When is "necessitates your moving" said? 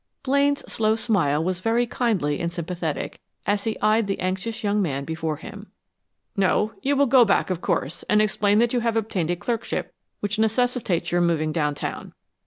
10.39-11.51